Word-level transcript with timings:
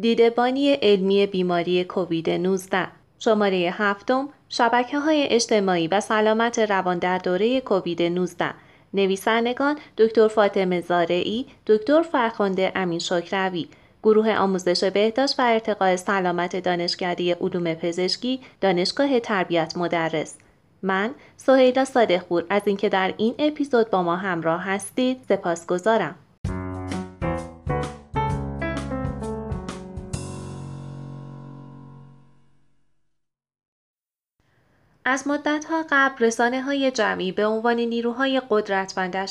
دیدبانی 0.00 0.72
علمی 0.72 1.26
بیماری 1.26 1.84
کووید 1.84 2.30
19 2.30 2.88
شماره 3.18 3.74
هفتم 3.76 4.28
شبکه 4.48 4.98
های 4.98 5.26
اجتماعی 5.30 5.88
و 5.88 6.00
سلامت 6.00 6.58
روان 6.58 6.98
در 6.98 7.18
دوره 7.18 7.60
کووید 7.60 8.02
19 8.02 8.54
نویسندگان 8.94 9.78
دکتر 9.98 10.28
فاطمه 10.28 10.80
زارعی، 10.80 11.46
دکتر 11.66 12.02
فرخنده 12.02 12.72
امین 12.74 12.98
شکروی، 12.98 13.68
گروه 14.02 14.34
آموزش 14.34 14.84
بهداشت 14.84 15.40
و 15.40 15.42
ارتقاء 15.42 15.96
سلامت 15.96 16.56
دانشکده 16.56 17.34
علوم 17.34 17.74
پزشکی، 17.74 18.40
دانشگاه 18.60 19.20
تربیت 19.20 19.76
مدرس. 19.76 20.36
من 20.82 21.10
سهیلا 21.36 21.84
صادقپور 21.84 22.44
از 22.50 22.62
اینکه 22.66 22.88
در 22.88 23.14
این 23.16 23.34
اپیزود 23.38 23.90
با 23.90 24.02
ما 24.02 24.16
همراه 24.16 24.62
هستید 24.62 25.20
سپاسگزارم. 25.28 26.14
از 35.06 35.28
مدتها 35.28 35.84
قبل 35.90 36.24
رسانه 36.24 36.62
های 36.62 36.90
جمعی 36.90 37.32
به 37.32 37.46
عنوان 37.46 37.76
نیروهای 37.76 38.42
قدرتمند 38.50 39.12
در 39.12 39.26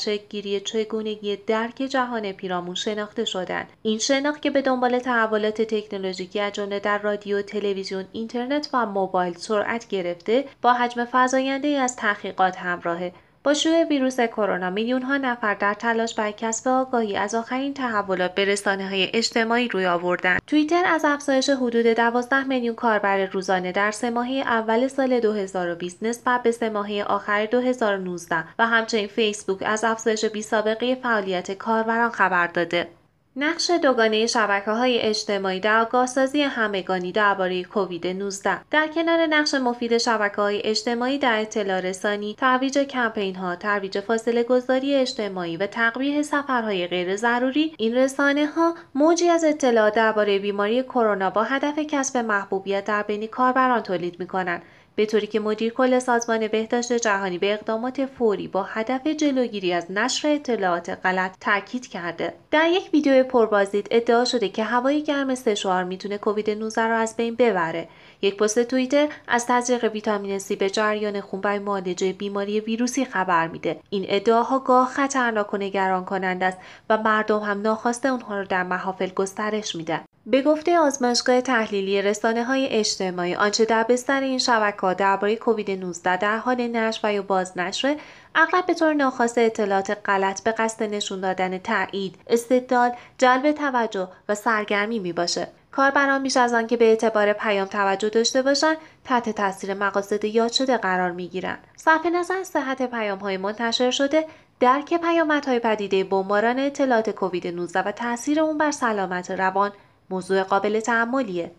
چگونگی 0.60 1.36
درک 1.36 1.74
جهان 1.74 2.32
پیرامون 2.32 2.74
شناخته 2.74 3.24
شدند. 3.24 3.68
این 3.82 3.98
شناخت 3.98 4.42
که 4.42 4.50
به 4.50 4.62
دنبال 4.62 4.98
تحولات 4.98 5.62
تکنولوژیکی 5.62 6.40
از 6.40 6.52
جمله 6.52 6.80
در 6.80 6.98
رادیو 6.98 7.42
تلویزیون 7.42 8.04
اینترنت 8.12 8.68
و 8.72 8.86
موبایل 8.86 9.34
سرعت 9.34 9.88
گرفته 9.88 10.44
با 10.62 10.72
حجم 10.72 11.08
فزاینده 11.12 11.68
از 11.68 11.96
تحقیقات 11.96 12.56
همراهه. 12.56 13.12
با 13.44 13.54
شیوع 13.54 13.84
ویروس 13.84 14.20
کرونا 14.20 14.70
میلیون 14.70 15.02
ها 15.02 15.16
نفر 15.16 15.54
در 15.54 15.74
تلاش 15.74 16.14
برای 16.14 16.34
کسب 16.36 16.68
آگاهی 16.68 17.16
از 17.16 17.34
آخرین 17.34 17.74
تحولات 17.74 18.34
به 18.34 18.44
رسانه 18.44 18.88
های 18.88 19.10
اجتماعی 19.14 19.68
روی 19.68 19.86
آوردند. 19.86 20.40
توییتر 20.46 20.82
از 20.86 21.04
افزایش 21.04 21.50
حدود 21.50 21.86
12 21.86 22.44
میلیون 22.44 22.74
کاربر 22.74 23.24
روزانه 23.24 23.72
در 23.72 23.90
سه 23.90 24.10
ماهه 24.10 24.30
اول 24.30 24.88
سال 24.88 25.20
2020 25.20 26.02
نسبت 26.02 26.42
به 26.42 26.50
سه 26.50 26.70
ماهه 26.70 27.04
آخر 27.06 27.46
2019 27.46 28.44
و 28.58 28.66
همچنین 28.66 29.06
فیسبوک 29.06 29.62
از 29.66 29.84
افزایش 29.84 30.24
بی 30.24 30.42
سابقه 30.42 30.94
فعالیت 30.94 31.52
کاربران 31.52 32.10
خبر 32.10 32.46
داده. 32.46 32.88
نقش 33.36 33.70
دوگانه 33.70 34.26
شبکه 34.26 34.70
های 34.70 35.00
اجتماعی 35.00 35.60
در 35.60 35.80
آگاهسازی 35.80 36.42
همگانی 36.42 37.12
درباره 37.12 37.64
کووید 37.64 38.06
19 38.06 38.60
در 38.70 38.88
کنار 38.88 39.26
نقش 39.26 39.54
مفید 39.54 39.98
شبکه 39.98 40.36
های 40.36 40.60
اجتماعی 40.64 41.18
در 41.18 41.40
اطلاع 41.40 41.80
رسانی 41.80 42.34
ترویج 42.38 42.78
کمپین 42.78 43.34
ها 43.34 43.56
ترویج 43.56 44.00
فاصله 44.00 44.42
گذاری 44.42 44.94
اجتماعی 44.94 45.56
و 45.56 45.66
تقویه 45.66 46.22
سفرهای 46.22 46.86
غیر 46.86 47.16
ضروری 47.16 47.74
این 47.78 47.94
رسانه 47.94 48.46
ها 48.46 48.74
موجی 48.94 49.28
از 49.28 49.44
اطلاعات 49.44 49.94
درباره 49.94 50.38
بیماری 50.38 50.82
کرونا 50.82 51.30
با 51.30 51.42
هدف 51.42 51.78
کسب 51.78 52.16
محبوبیت 52.16 52.84
در 52.84 53.02
بین 53.02 53.26
کاربران 53.26 53.82
تولید 53.82 54.20
می 54.20 54.26
کنند 54.26 54.62
به 54.96 55.06
طوری 55.06 55.26
که 55.26 55.40
مدیر 55.40 55.72
کل 55.72 55.98
سازمان 55.98 56.48
بهداشت 56.48 56.92
جهانی 56.92 57.38
به 57.38 57.52
اقدامات 57.52 58.06
فوری 58.06 58.48
با 58.48 58.62
هدف 58.62 59.06
جلوگیری 59.06 59.72
از 59.72 59.90
نشر 59.90 60.28
اطلاعات 60.28 60.90
غلط 60.90 61.36
تاکید 61.40 61.86
کرده. 61.86 62.34
در 62.50 62.68
یک 62.68 62.90
ویدیو 62.92 63.24
پربازدید 63.24 63.88
ادعا 63.90 64.24
شده 64.24 64.48
که 64.48 64.64
هوای 64.64 65.02
گرم 65.02 65.34
سشوار 65.34 65.84
می‌تونه 65.84 66.18
کووید 66.18 66.50
19 66.50 66.86
را 66.86 66.98
از 66.98 67.16
بین 67.16 67.34
ببره. 67.34 67.88
یک 68.22 68.36
پست 68.36 68.62
توییتر 68.62 69.08
از 69.28 69.46
تزریق 69.46 69.84
ویتامین 69.84 70.38
C 70.38 70.56
به 70.56 70.70
جریان 70.70 71.20
خون 71.20 71.40
برای 71.40 71.58
معالجه 71.58 72.12
بیماری 72.12 72.60
ویروسی 72.60 73.04
خبر 73.04 73.48
میده. 73.48 73.80
این 73.90 74.04
ادعاها 74.08 74.58
گاه 74.58 74.88
خطرناک 74.88 75.54
و 75.54 75.56
نگران 75.56 76.04
کنند 76.04 76.42
است 76.42 76.58
و 76.90 76.98
مردم 76.98 77.40
هم 77.40 77.62
ناخواسته 77.62 78.08
اونها 78.08 78.36
را 78.36 78.44
در 78.44 78.62
محافل 78.62 79.08
گسترش 79.08 79.74
میدن. 79.74 80.00
به 80.26 80.42
گفته 80.42 80.78
آزمایشگاه 80.78 81.40
تحلیلی 81.40 82.02
رسانه 82.02 82.44
های 82.44 82.68
اجتماعی 82.68 83.34
آنچه 83.34 83.64
در 83.64 83.82
بستر 83.82 84.20
این 84.20 84.38
شبکه 84.38 84.94
درباره 84.94 85.36
کووید 85.36 85.70
19 85.70 86.16
در 86.16 86.36
حال 86.36 86.66
نشر 86.66 87.00
و 87.04 87.12
یا 87.12 87.22
بازنشر 87.22 87.96
اغلب 88.34 88.66
به 88.66 88.74
طور 88.74 88.92
ناخواسته 88.92 89.40
اطلاعات 89.40 89.98
غلط 90.04 90.42
به 90.42 90.52
قصد 90.52 90.82
نشون 90.82 91.20
دادن 91.20 91.58
تایید 91.58 92.14
استدلال 92.26 92.92
جلب 93.18 93.52
توجه 93.52 94.08
و 94.28 94.34
سرگرمی 94.34 94.98
می 94.98 95.12
باشه 95.12 95.48
کاربران 95.72 96.22
بیش 96.22 96.36
از 96.36 96.54
آنکه 96.54 96.76
به 96.76 96.84
اعتبار 96.84 97.32
پیام 97.32 97.66
توجه 97.66 98.08
داشته 98.08 98.42
باشند 98.42 98.76
تحت 99.04 99.30
تاثیر 99.30 99.74
مقاصد 99.74 100.24
یاد 100.24 100.52
شده 100.52 100.76
قرار 100.76 101.10
می 101.10 101.28
گیرند 101.28 101.66
صرف 101.76 102.06
نظر 102.06 102.42
صحت 102.44 102.90
پیام 102.90 103.18
های 103.18 103.36
منتشر 103.36 103.90
شده 103.90 104.26
درک 104.60 104.94
پیامدهای 104.94 105.58
پدیده 105.58 106.04
بمباران 106.04 106.58
اطلاعات 106.58 107.10
کووید 107.10 107.46
19 107.46 107.80
و 107.80 107.92
تاثیر 107.92 108.40
اون 108.40 108.58
بر 108.58 108.70
سلامت 108.70 109.30
روان 109.30 109.72
موضوع 110.10 110.42
قابل 110.42 110.80
تعملیه. 110.80 111.50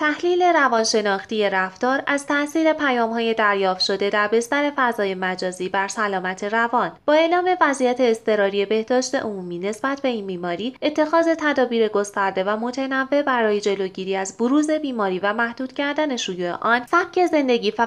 تحلیل 0.00 0.42
روانشناختی 0.42 1.50
رفتار 1.50 2.02
از 2.06 2.26
تاثیر 2.26 2.72
های 2.82 3.34
دریافت 3.34 3.80
شده 3.80 4.10
در 4.10 4.28
بستر 4.28 4.72
فضای 4.76 5.14
مجازی 5.14 5.68
بر 5.68 5.88
سلامت 5.88 6.44
روان 6.44 6.92
با 7.06 7.12
اعلام 7.12 7.56
وضعیت 7.60 7.96
اضطراری 8.00 8.66
بهداشت 8.66 9.14
عمومی 9.14 9.58
نسبت 9.58 10.00
به 10.00 10.08
این 10.08 10.26
بیماری 10.26 10.76
اتخاذ 10.82 11.28
تدابیر 11.38 11.88
گسترده 11.88 12.44
و 12.44 12.56
متنوع 12.56 13.22
برای 13.22 13.60
جلوگیری 13.60 14.16
از 14.16 14.36
بروز 14.36 14.70
بیماری 14.70 15.18
و 15.18 15.32
محدود 15.32 15.72
کردن 15.72 16.16
شیوع 16.16 16.50
آن 16.50 16.86
سبک 16.86 17.26
زندگی 17.26 17.72
و 17.78 17.86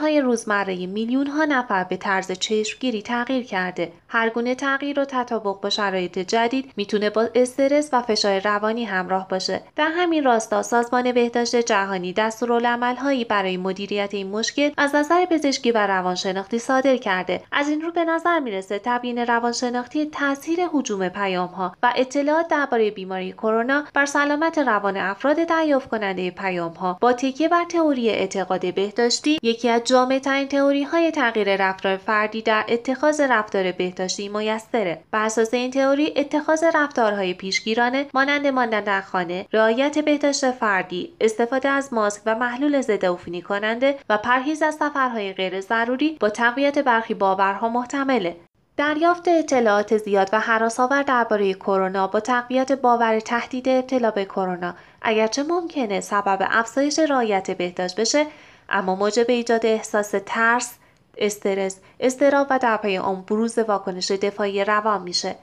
های 0.00 0.20
روزمره 0.20 0.86
میلیون 0.86 1.26
ها 1.26 1.44
نفر 1.44 1.84
به 1.84 1.96
طرز 1.96 2.32
چشمگیری 2.32 3.02
تغییر 3.02 3.44
کرده 3.44 3.92
هر 4.08 4.28
گونه 4.28 4.54
تغییر 4.54 5.00
و 5.00 5.04
تطابق 5.04 5.60
با 5.60 5.70
شرایط 5.70 6.18
جدید 6.18 6.72
می‌تونه 6.76 7.10
با 7.10 7.28
استرس 7.34 7.88
و 7.92 8.02
فشار 8.02 8.40
روانی 8.40 8.84
همراه 8.84 9.28
باشه. 9.28 9.62
در 9.76 9.90
همین 9.96 10.24
راستا 10.24 10.62
سازمان 10.62 11.12
بهداشت 11.12 11.56
جهانی 11.56 12.12
دستورالعملهایی 12.12 13.24
برای 13.24 13.56
مدیریت 13.56 14.14
این 14.14 14.30
مشکل 14.30 14.70
از 14.76 14.94
نظر 14.94 15.24
پزشکی 15.24 15.72
و 15.72 15.86
روانشناختی 15.86 16.58
صادر 16.58 16.96
کرده. 16.96 17.42
از 17.52 17.68
این 17.68 17.82
رو 17.82 17.92
به 17.92 18.04
نظر 18.04 18.40
می‌رسه 18.40 18.80
تبیین 18.84 19.18
روانشناختی 19.18 20.06
تاثیر 20.06 20.60
حجوم 20.72 21.08
پیام 21.08 21.48
ها 21.48 21.76
و 21.82 21.92
اطلاعات 21.96 22.48
درباره 22.48 22.90
بیماری 22.90 23.32
کرونا 23.32 23.84
بر 23.94 24.06
سلامت 24.06 24.58
روان 24.58 24.96
افراد 24.96 25.36
دریافت 25.36 25.88
کننده 25.88 26.30
پیام 26.30 26.72
ها 26.72 26.98
با 27.00 27.12
تکیه 27.12 27.48
بر 27.48 27.64
تئوری 27.64 28.10
اعتقاد 28.10 28.74
بهداشتی 28.74 29.38
یکی 29.42 29.68
از 29.68 29.84
جامع 29.84 30.18
ترین 30.18 30.48
تئوری 30.48 30.82
های 30.82 31.10
تغییر 31.10 31.56
رفتار 31.56 31.96
فردی 31.96 32.42
در 32.42 32.64
اتخاذ 32.68 33.20
رفتار 33.20 33.72
بهداشتی 33.72 33.95
میسره 34.00 35.02
بر 35.10 35.24
اساس 35.24 35.54
این 35.54 35.70
تئوری 35.70 36.12
اتخاذ 36.16 36.64
رفتارهای 36.74 37.34
پیشگیرانه 37.34 38.06
مانند 38.14 38.46
ماندن 38.46 38.80
در 38.80 39.00
خانه 39.00 39.46
رعایت 39.52 39.98
بهداشت 39.98 40.50
فردی 40.50 41.12
استفاده 41.20 41.68
از 41.68 41.92
ماسک 41.92 42.22
و 42.26 42.34
محلول 42.34 42.80
ضد 42.80 43.06
عفونی 43.06 43.42
کننده 43.42 43.98
و 44.08 44.18
پرهیز 44.18 44.62
از 44.62 44.74
سفرهای 44.74 45.32
غیر 45.32 45.60
ضروری 45.60 46.16
با 46.20 46.30
تقویت 46.30 46.78
برخی 46.78 47.14
باورها 47.14 47.68
محتمله. 47.68 48.36
دریافت 48.76 49.28
اطلاعات 49.28 49.96
زیاد 49.96 50.30
و 50.32 50.40
حراسآور 50.40 51.02
درباره 51.02 51.54
کرونا 51.54 52.06
با 52.06 52.20
تقویت 52.20 52.72
باور 52.72 53.20
تهدید 53.20 53.68
ابتلا 53.68 54.10
به 54.10 54.24
کرونا. 54.24 54.74
اگرچه 55.02 55.42
ممکنه 55.42 56.00
سبب 56.00 56.38
افزایش 56.50 56.98
رعایت 56.98 57.50
بهداشت 57.50 58.00
بشه 58.00 58.26
اما 58.68 58.94
موجب 58.94 59.30
ایجاد 59.30 59.66
احساس 59.66 60.14
ترس 60.26 60.74
استرس. 61.16 61.80
استراب 62.00 62.46
و 62.50 62.58
در 62.58 62.76
پی 62.76 62.98
آن 62.98 63.22
بروز 63.22 63.58
واکنش 63.58 64.10
دفاعی 64.10 64.64
روان 64.64 65.02
میشه. 65.02 65.36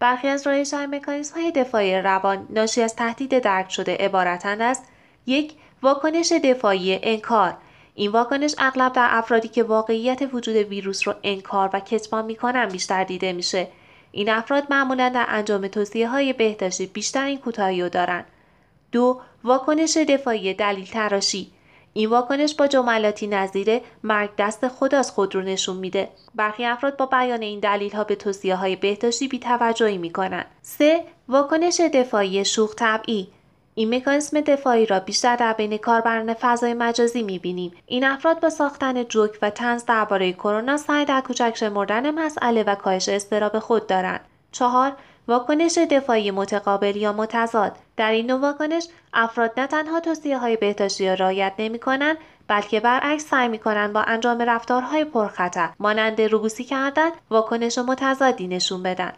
برخی 0.00 0.28
از 0.28 0.46
رایش 0.46 0.74
های 0.74 0.86
مکانیزم 0.86 1.34
های 1.40 1.52
دفاعی 1.52 2.00
روان 2.00 2.46
ناشی 2.50 2.82
از 2.82 2.96
تهدید 2.96 3.38
درک 3.38 3.70
شده 3.70 3.96
عبارتند 3.96 4.62
است 4.62 4.84
یک 5.26 5.52
واکنش 5.82 6.32
دفاعی 6.32 7.00
انکار. 7.02 7.56
این 7.94 8.10
واکنش 8.10 8.54
اغلب 8.58 8.92
در 8.92 9.08
افرادی 9.10 9.48
که 9.48 9.62
واقعیت 9.62 10.22
وجود 10.32 10.56
ویروس 10.56 11.08
رو 11.08 11.14
انکار 11.22 11.70
و 11.72 11.80
کتمان 11.80 12.24
می‌کنن 12.24 12.68
بیشتر 12.68 13.04
دیده 13.04 13.32
میشه. 13.32 13.68
این 14.12 14.30
افراد 14.30 14.66
معمولا 14.70 15.08
در 15.08 15.26
انجام 15.28 15.68
توصیه 15.68 16.08
های 16.08 16.32
بهداشتی 16.32 16.86
بیشتر 16.86 17.24
این 17.24 17.38
کوتاهی 17.38 17.82
رو 17.82 17.88
دارن. 17.88 18.24
دو 18.92 19.20
واکنش 19.44 19.96
دفاعی 19.96 20.54
دلیل 20.54 20.86
تراشی. 20.86 21.52
این 21.96 22.10
واکنش 22.10 22.54
با 22.54 22.66
جملاتی 22.66 23.26
نظیر 23.26 23.80
مرگ 24.02 24.30
دست 24.38 24.94
از 24.94 25.10
خود 25.10 25.34
رو 25.34 25.42
نشون 25.42 25.76
میده. 25.76 26.08
برخی 26.34 26.64
افراد 26.64 26.96
با 26.96 27.06
بیان 27.06 27.42
این 27.42 27.60
دلیل 27.60 27.92
ها 27.92 28.04
به 28.04 28.14
توصیه 28.14 28.56
های 28.56 28.76
بهداشتی 28.76 29.28
بیتوجهی 29.28 29.98
می‌کنن. 29.98 30.44
سه 30.62 31.04
واکنش 31.28 31.80
دفاعی 31.80 32.44
شوخ 32.44 32.74
طبعی. 32.74 33.28
این 33.74 33.94
مکانیسم 33.94 34.40
دفاعی 34.40 34.86
را 34.86 35.00
بیشتر 35.00 35.36
در 35.36 35.52
بین 35.52 35.76
کاربران 35.76 36.34
فضای 36.34 36.74
مجازی 36.74 37.22
می‌بینیم. 37.22 37.72
این 37.86 38.04
افراد 38.04 38.40
با 38.40 38.50
ساختن 38.50 39.04
جوک 39.04 39.38
و 39.42 39.50
تنز 39.50 39.84
درباره 39.84 40.32
کرونا 40.32 40.76
سعی 40.76 41.04
در 41.04 41.20
کوچک 41.20 41.52
شمردن 41.56 42.10
مسئله 42.10 42.62
و 42.62 42.74
کاهش 42.74 43.08
اضطراب 43.08 43.58
خود 43.58 43.86
دارند. 43.86 44.20
چهار 44.52 44.92
واکنش 45.28 45.78
دفاعی 45.78 46.30
متقابل 46.30 46.96
یا 46.96 47.12
متضاد. 47.12 47.76
در 47.96 48.10
این 48.10 48.26
نوع 48.26 48.40
واکنش 48.40 48.88
افراد 49.12 49.60
نه 49.60 49.66
تنها 49.66 50.00
توصیه 50.00 50.38
های 50.38 50.56
بهداشتی 50.56 51.08
را 51.08 51.14
رعایت 51.14 51.52
نمی 51.58 51.78
کنند 51.78 52.16
بلکه 52.48 52.80
برعکس 52.80 53.26
سعی 53.26 53.48
می 53.48 53.58
کنند 53.58 53.92
با 53.92 54.00
انجام 54.00 54.42
رفتارهای 54.42 55.04
پرخطر 55.04 55.70
مانند 55.78 56.20
روبوسی 56.20 56.64
کردن 56.64 57.10
واکنش 57.30 57.78
متضادی 57.78 58.48
نشون 58.48 58.82
بدن. 58.82 59.12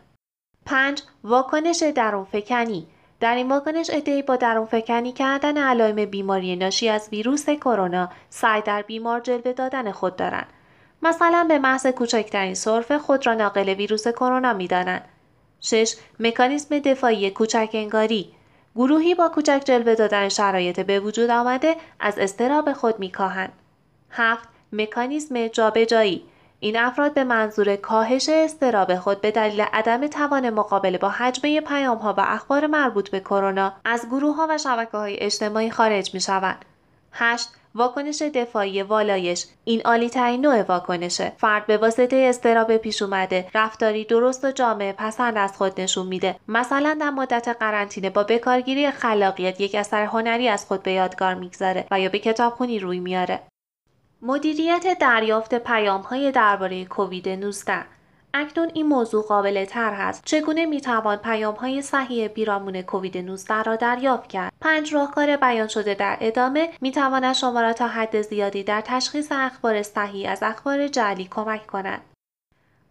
5. 0.66 1.02
واکنش 1.24 1.82
درون 1.82 2.24
فکنی 2.24 2.86
در 3.20 3.34
این 3.34 3.48
واکنش 3.48 3.90
عدهای 3.90 4.22
با 4.22 4.36
درون 4.36 4.66
فکنی 4.66 5.12
کردن 5.12 5.58
علائم 5.58 6.04
بیماری 6.04 6.56
ناشی 6.56 6.88
از 6.88 7.08
ویروس 7.12 7.50
کرونا 7.50 8.08
سعی 8.30 8.62
در 8.62 8.82
بیمار 8.82 9.20
جلوه 9.20 9.52
دادن 9.52 9.92
خود 9.92 10.16
دارند. 10.16 10.46
مثلا 11.02 11.46
به 11.48 11.58
محض 11.58 11.86
کوچکترین 11.86 12.54
سرفه 12.54 12.98
خود 12.98 13.26
را 13.26 13.34
ناقل 13.34 13.68
ویروس 13.68 14.08
کرونا 14.08 14.52
می‌دانند. 14.52 15.08
6. 15.66 15.94
مکانیزم 16.20 16.78
دفاعی 16.78 17.30
کوچک 17.30 17.70
انگاری 17.72 18.32
گروهی 18.76 19.14
با 19.14 19.28
کوچک 19.28 19.62
جلوه 19.64 19.94
دادن 19.94 20.28
شرایط 20.28 20.80
به 20.80 21.00
وجود 21.00 21.30
آمده 21.30 21.76
از 22.00 22.18
استراب 22.18 22.72
خود 22.72 22.98
میکاهند. 22.98 23.52
7. 24.10 24.48
مکانیزم 24.72 25.46
جابجایی 25.46 26.24
این 26.60 26.76
افراد 26.76 27.14
به 27.14 27.24
منظور 27.24 27.76
کاهش 27.76 28.28
استراب 28.28 28.96
خود 28.96 29.20
به 29.20 29.30
دلیل 29.30 29.60
عدم 29.60 30.06
توان 30.06 30.50
مقابله 30.50 30.98
با 30.98 31.08
حجمه 31.08 31.60
پیام 31.60 31.98
ها 31.98 32.14
و 32.18 32.20
اخبار 32.20 32.66
مربوط 32.66 33.10
به 33.10 33.20
کرونا 33.20 33.72
از 33.84 34.06
گروه 34.06 34.36
ها 34.36 34.46
و 34.50 34.58
شبکه 34.58 34.96
های 34.96 35.16
اجتماعی 35.20 35.70
خارج 35.70 36.14
می 36.14 36.20
شوند. 36.20 36.64
8. 37.12 37.48
واکنش 37.76 38.22
دفاعی 38.22 38.82
والایش 38.82 39.46
این 39.64 39.82
عالی 39.84 40.10
ترین 40.10 40.40
نوع 40.40 40.62
واکنشه. 40.62 41.32
فرد 41.36 41.66
به 41.66 41.76
واسطه 41.76 42.16
استراب 42.16 42.76
پیش 42.76 43.02
اومده 43.02 43.46
رفتاری 43.54 44.04
درست 44.04 44.44
و 44.44 44.50
جامعه 44.50 44.92
پسند 44.92 45.38
از 45.38 45.56
خود 45.56 45.80
نشون 45.80 46.06
میده. 46.06 46.36
مثلا 46.48 46.96
در 47.00 47.10
مدت 47.10 47.56
قرنطینه 47.60 48.10
با 48.10 48.22
بکارگیری 48.22 48.90
خلاقیت 48.90 49.60
یک 49.60 49.74
اثر 49.74 50.04
هنری 50.04 50.48
از 50.48 50.66
خود 50.66 50.82
به 50.82 50.92
یادگار 50.92 51.34
می‌گذاره 51.34 51.86
و 51.90 52.00
یا 52.00 52.08
به 52.08 52.18
کتابخونی 52.18 52.78
روی 52.78 53.00
میاره. 53.00 53.42
مدیریت 54.22 54.98
دریافت 55.00 55.54
پیام 55.54 56.00
های 56.00 56.32
درباره 56.32 56.84
کووید 56.84 57.28
19 57.28 57.95
اکنون 58.36 58.70
این 58.74 58.86
موضوع 58.86 59.24
قابل 59.24 59.64
تر 59.64 59.92
هست. 59.92 60.22
چگونه 60.24 60.66
می 60.66 60.80
توان 60.80 61.16
پیام 61.16 61.54
های 61.54 61.82
صحیح 61.82 62.28
پیرامون 62.28 62.82
کووید 62.82 63.18
19 63.18 63.62
را 63.62 63.76
دریافت 63.76 64.28
کرد؟ 64.28 64.52
پنج 64.60 64.94
راهکار 64.94 65.36
بیان 65.36 65.68
شده 65.68 65.94
در 65.94 66.18
ادامه 66.20 66.68
می 66.80 66.92
تواند 66.92 67.34
شما 67.34 67.60
را 67.60 67.72
تا 67.72 67.88
حد 67.88 68.22
زیادی 68.22 68.62
در 68.62 68.80
تشخیص 68.80 69.28
اخبار 69.32 69.82
صحیح 69.82 70.30
از 70.30 70.42
اخبار 70.42 70.88
جعلی 70.88 71.28
کمک 71.30 71.66
کند. 71.66 72.00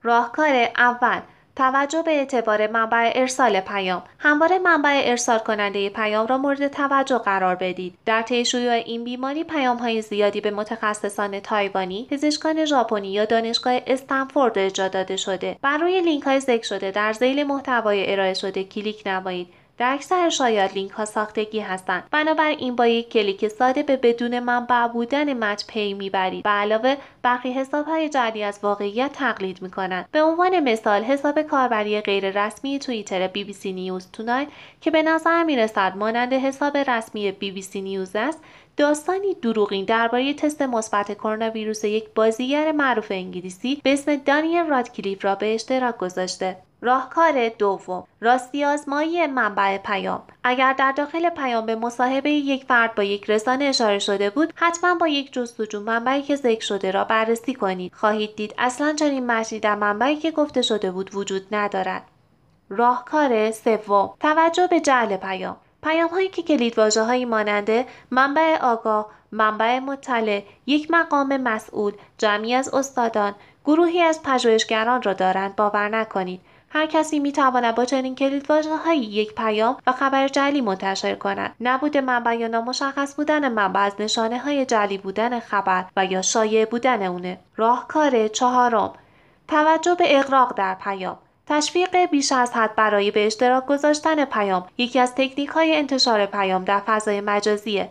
راهکار 0.03 0.69
اول 0.77 1.21
توجه 1.55 2.01
به 2.01 2.11
اعتبار 2.11 2.67
منبع 2.67 3.11
ارسال 3.15 3.59
پیام. 3.59 4.03
همواره 4.19 4.59
منبع 4.59 5.01
ارسال 5.05 5.39
کننده 5.39 5.89
پیام 5.89 6.27
را 6.27 6.37
مورد 6.37 6.67
توجه 6.67 7.17
قرار 7.17 7.55
بدید. 7.55 7.97
در 8.05 8.21
طی 8.21 8.45
شیوع 8.45 8.73
این 8.73 9.03
بیماری 9.03 9.43
پیام 9.43 9.77
های 9.77 10.01
زیادی 10.01 10.41
به 10.41 10.51
متخصصان 10.51 11.39
تایوانی 11.39 12.07
پزشکان 12.11 12.65
ژاپنی 12.65 13.07
یا 13.07 13.25
دانشگاه 13.25 13.79
استنفورد 13.87 14.57
ارجا 14.57 14.87
داده 14.87 15.17
شده. 15.17 15.57
بر 15.61 15.77
روی 15.77 16.01
لینک 16.01 16.23
های 16.23 16.39
ذکر 16.39 16.63
شده 16.67 16.91
در 16.91 17.13
ذیل 17.13 17.43
محتوای 17.43 18.11
ارائه 18.11 18.33
شده 18.33 18.63
کلیک 18.63 19.03
نمایید. 19.05 19.47
در 19.77 19.93
اکثر 19.93 20.29
شایعات 20.29 20.73
لینک 20.73 20.91
ها 20.91 21.05
ساختگی 21.05 21.59
هستند. 21.59 22.03
بنابراین 22.11 22.75
با 22.75 22.87
یک 22.87 23.09
کلیک 23.09 23.47
ساده 23.47 23.83
به 23.83 23.97
بدون 23.97 24.39
منبع 24.39 24.87
بودن 24.87 25.33
متن 25.33 25.67
پی 25.67 25.93
می‌برید 25.93 26.45
و 26.45 26.49
علاوه 26.49 26.95
برخی 27.21 27.51
حساب 27.51 27.85
های 27.85 28.09
جدی 28.09 28.43
از 28.43 28.59
واقعیت 28.63 29.11
تقلید 29.13 29.61
می 29.61 29.71
کنند 29.71 30.07
به 30.11 30.23
عنوان 30.23 30.59
مثال 30.59 31.03
حساب 31.03 31.41
کاربری 31.41 32.01
غیر 32.01 32.45
رسمی 32.45 32.79
توییتر 32.79 33.27
BBC 33.27 33.73
News 33.73 34.07
Tonight 34.13 34.47
که 34.81 34.91
به 34.91 35.01
نظر 35.01 35.43
می 35.43 35.55
رسد 35.55 35.93
مانند 35.95 36.33
حساب 36.33 36.77
رسمی 36.77 37.31
BBC 37.31 37.81
News 37.81 38.15
است 38.15 38.39
داستانی 38.77 39.33
دروغین 39.33 39.85
درباره 39.85 40.33
تست 40.33 40.61
مثبت 40.61 41.13
کرونا 41.13 41.49
ویروس 41.49 41.83
یک 41.83 42.05
بازیگر 42.15 42.71
معروف 42.71 43.11
انگلیسی 43.11 43.81
به 43.83 43.93
اسم 43.93 44.15
دانیل 44.15 44.65
رادکلیف 44.65 45.25
را 45.25 45.35
به 45.35 45.55
اشتراک 45.55 45.97
گذاشته. 45.97 46.57
راهکار 46.81 47.49
دوم 47.49 48.03
راستی 48.21 48.65
آزمایی 48.65 49.27
منبع 49.27 49.77
پیام. 49.77 50.23
اگر 50.43 50.73
در 50.73 50.91
داخل 50.91 51.29
پیام 51.29 51.65
به 51.65 51.75
مصاحبه 51.75 52.31
یک 52.31 52.65
فرد 52.65 52.95
با 52.95 53.03
یک 53.03 53.29
رسانه 53.29 53.65
اشاره 53.65 53.99
شده 53.99 54.29
بود 54.29 54.53
حتما 54.55 54.95
با 54.95 55.07
یک 55.07 55.33
جستجو 55.33 55.79
منبعی 55.79 56.21
که 56.21 56.35
ذکر 56.35 56.65
شده 56.65 56.91
را 56.91 57.03
بررسی 57.03 57.53
کنید. 57.53 57.93
خواهید 57.93 58.35
دید 58.35 58.55
اصلا 58.57 58.93
چنین 58.93 59.25
متنی 59.25 59.59
در 59.59 59.75
منبعی 59.75 60.15
که 60.15 60.31
گفته 60.31 60.61
شده 60.61 60.91
بود 60.91 61.15
وجود 61.15 61.47
ندارد. 61.51 62.03
راهکار 62.69 63.51
سوم 63.51 64.13
توجه 64.19 64.67
به 64.67 64.79
جعل 64.79 65.17
پیام. 65.17 65.57
پیام 65.83 66.09
هایی 66.09 66.29
که 66.29 66.43
کلید 66.43 66.79
واجه 66.79 67.03
هایی 67.03 67.25
ماننده 67.25 67.85
منبع 68.11 68.57
آگاه 68.61 69.11
منبع 69.31 69.79
مطلع 69.79 70.43
یک 70.65 70.91
مقام 70.91 71.37
مسئول 71.37 71.93
جمعی 72.17 72.53
از 72.53 72.73
استادان 72.73 73.35
گروهی 73.65 74.01
از 74.01 74.23
پژوهشگران 74.23 75.01
را 75.01 75.13
دارند 75.13 75.55
باور 75.55 75.89
نکنید. 75.89 76.41
هر 76.75 76.85
کسی 76.85 77.19
می 77.19 77.31
تواند 77.31 77.75
با 77.75 77.85
چنین 77.85 78.15
کلیدواژه 78.15 78.77
های 78.77 78.97
یک 78.97 79.35
پیام 79.35 79.77
و 79.87 79.91
خبر 79.91 80.27
جعلی 80.27 80.61
منتشر 80.61 81.15
کند. 81.15 81.55
نبود 81.61 81.97
منبع 81.97 82.35
یا 82.35 82.47
نامشخص 82.47 83.15
بودن 83.15 83.49
منبع 83.49 83.79
از 83.79 83.93
نشانه 83.99 84.39
های 84.39 84.65
جعلی 84.65 84.97
بودن 84.97 85.39
خبر 85.39 85.85
و 85.97 86.05
یا 86.05 86.21
شایع 86.21 86.65
بودن 86.65 87.03
اونه. 87.03 87.39
راهکار 87.55 88.27
چهارم 88.27 88.93
توجه 89.47 89.95
به 89.95 90.19
اقراق 90.19 90.57
در 90.57 90.75
پیام. 90.75 91.17
تشویق 91.47 92.05
بیش 92.05 92.31
از 92.31 92.53
حد 92.53 92.75
برای 92.75 93.11
به 93.11 93.25
اشتراک 93.25 93.65
گذاشتن 93.65 94.25
پیام 94.25 94.67
یکی 94.77 94.99
از 94.99 95.15
تکنیک 95.15 95.49
های 95.49 95.75
انتشار 95.75 96.25
پیام 96.25 96.63
در 96.63 96.79
فضای 96.79 97.21
مجازیه. 97.21 97.89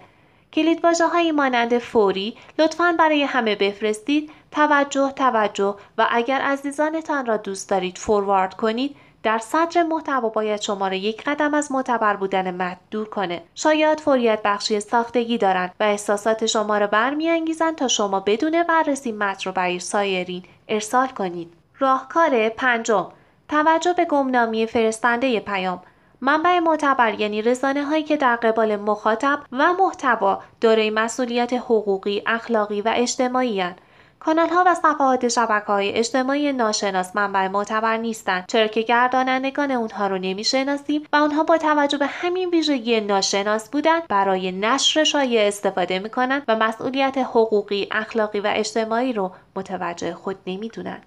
کلیدواژه 0.54 1.06
های 1.06 1.32
مانند 1.32 1.78
فوری 1.78 2.36
لطفا 2.58 2.94
برای 2.98 3.22
همه 3.22 3.56
بفرستید. 3.56 4.30
توجه 4.50 5.12
توجه 5.16 5.74
و 5.98 6.06
اگر 6.10 6.40
عزیزانتان 6.40 7.26
را 7.26 7.36
دوست 7.36 7.70
دارید 7.70 7.98
فوروارد 7.98 8.54
کنید 8.54 8.96
در 9.22 9.38
صدر 9.38 9.82
محتوا 9.82 10.28
باید 10.28 10.60
شما 10.60 10.88
را 10.88 10.94
یک 10.94 11.24
قدم 11.24 11.54
از 11.54 11.72
معتبر 11.72 12.16
بودن 12.16 12.54
متن 12.54 12.80
دور 12.90 13.08
کنه. 13.08 13.42
شاید 13.54 14.00
فوریت 14.00 14.40
بخشی 14.44 14.80
ساختگی 14.80 15.38
دارند 15.38 15.74
و 15.80 15.84
احساسات 15.84 16.46
شما 16.46 16.78
را 16.78 16.86
برمیانگیزند 16.86 17.76
تا 17.76 17.88
شما 17.88 18.20
بدون 18.20 18.62
بررسی 18.62 19.12
متن 19.12 19.42
را 19.44 19.52
برای 19.52 19.78
سایرین 19.78 20.42
ارسال 20.68 21.06
کنید. 21.06 21.52
راهکار 21.78 22.48
پنجم. 22.48 23.06
توجه 23.48 23.92
به 23.92 24.04
گمنامی 24.04 24.66
فرستنده 24.66 25.40
پیام. 25.40 25.82
منبع 26.24 26.58
معتبر 26.58 27.20
یعنی 27.20 27.42
رسانه 27.42 27.84
هایی 27.84 28.02
که 28.02 28.16
در 28.16 28.36
قبال 28.36 28.76
مخاطب 28.76 29.38
و 29.52 29.72
محتوا 29.72 30.42
دارای 30.60 30.90
مسئولیت 30.90 31.52
حقوقی، 31.52 32.22
اخلاقی 32.26 32.80
و 32.80 32.92
اجتماعی 32.96 33.60
هن. 33.60 33.74
کانال 34.20 34.48
ها 34.48 34.64
و 34.66 34.74
صفحات 34.74 35.28
شبکه 35.28 35.66
های 35.66 35.92
اجتماعی 35.92 36.52
ناشناس 36.52 37.16
منبع 37.16 37.48
معتبر 37.48 37.96
نیستند 37.96 38.44
چرا 38.46 38.66
که 38.66 38.82
گردانندگان 38.82 39.70
اونها 39.70 40.06
رو 40.06 40.18
نمی‌شناسیم 40.18 41.02
و 41.12 41.16
اونها 41.16 41.42
با 41.42 41.58
توجه 41.58 41.98
به 41.98 42.06
همین 42.06 42.50
ویژگی 42.50 43.00
ناشناس 43.00 43.70
بودن 43.70 44.00
برای 44.08 44.52
نشر 44.52 45.04
شایع 45.04 45.46
استفاده 45.46 45.98
می‌کنن 45.98 46.42
و 46.48 46.56
مسئولیت 46.56 47.18
حقوقی 47.18 47.88
اخلاقی 47.90 48.40
و 48.40 48.52
اجتماعی 48.54 49.12
رو 49.12 49.30
متوجه 49.56 50.14
خود 50.14 50.36
نمی‌دونن 50.46 51.02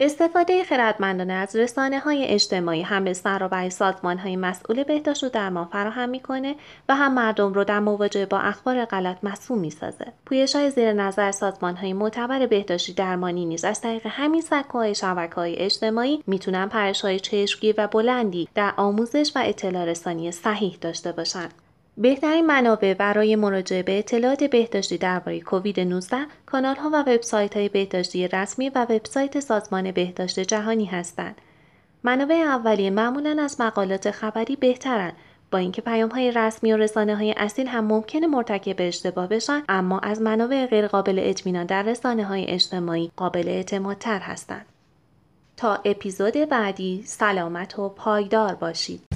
استفاده 0.00 0.64
خردمندانه 0.64 1.32
از 1.32 1.56
رسانه 1.56 1.98
های 1.98 2.24
اجتماعی 2.24 2.82
هم 2.82 3.04
به 3.04 3.14
برای 3.24 3.70
سازمان 3.70 4.18
های 4.18 4.36
مسئول 4.36 4.82
بهداشت 4.82 5.24
و 5.24 5.28
درمان 5.28 5.64
فراهم 5.64 6.08
می‌کنه 6.08 6.54
و 6.88 6.94
هم 6.94 7.14
مردم 7.14 7.52
رو 7.52 7.64
در 7.64 7.80
مواجهه 7.80 8.26
با 8.26 8.38
اخبار 8.38 8.84
غلط 8.84 9.16
مسئول 9.22 9.58
می‌سازه. 9.58 10.12
پویش 10.26 10.56
های 10.56 10.70
زیر 10.70 10.92
نظر 10.92 11.30
سازمان 11.30 11.76
های 11.76 11.92
معتبر 11.92 12.46
بهداشتی 12.46 12.92
درمانی 12.92 13.44
نیز 13.44 13.64
از 13.64 13.80
طریق 13.80 14.06
همین 14.06 14.40
سکوهای 14.40 14.94
شبکه 14.94 15.34
های 15.34 15.56
اجتماعی 15.56 16.22
می‌تونن 16.26 16.68
پرش 16.68 17.00
های 17.00 17.20
چشمگیر 17.20 17.74
و 17.78 17.86
بلندی 17.86 18.48
در 18.54 18.72
آموزش 18.76 19.32
و 19.36 19.38
اطلاع 19.44 19.84
رسانی 19.84 20.32
صحیح 20.32 20.78
داشته 20.80 21.12
باشند 21.12 21.54
بهترین 21.98 22.46
منابع 22.46 22.94
برای 22.94 23.36
مراجعه 23.36 23.82
به 23.82 23.98
اطلاعات 23.98 24.44
بهداشتی 24.44 24.98
درباره 24.98 25.40
کووید 25.40 25.80
19 25.80 26.16
کانال 26.46 26.76
ها 26.76 26.90
و 26.92 27.00
وبسایت 27.00 27.56
های 27.56 27.68
بهداشتی 27.68 28.28
رسمی 28.28 28.68
و 28.68 28.82
وبسایت 28.82 29.40
سازمان 29.40 29.90
بهداشت 29.90 30.40
جهانی 30.40 30.84
هستند. 30.84 31.40
منابع 32.02 32.34
اولیه 32.34 32.90
معمولا 32.90 33.36
از 33.40 33.60
مقالات 33.60 34.10
خبری 34.10 34.56
بهترند 34.56 35.12
با 35.50 35.58
اینکه 35.58 35.82
پیام 35.82 36.10
های 36.10 36.30
رسمی 36.30 36.72
و 36.72 36.76
رسانه 36.76 37.16
های 37.16 37.34
اصیل 37.36 37.66
هم 37.66 37.84
ممکنه 37.84 38.26
مرتکب 38.26 38.76
اشتباه 38.78 39.26
بشن 39.26 39.62
اما 39.68 39.98
از 39.98 40.22
منابع 40.22 40.66
غیرقابل 40.66 41.20
اطمینان 41.22 41.66
در 41.66 41.82
رسانه 41.82 42.24
های 42.24 42.44
اجتماعی 42.44 43.10
قابل 43.16 43.48
اعتمادتر 43.48 44.18
هستند. 44.18 44.66
تا 45.56 45.78
اپیزود 45.84 46.34
بعدی 46.34 47.02
سلامت 47.04 47.78
و 47.78 47.88
پایدار 47.88 48.54
باشید. 48.54 49.15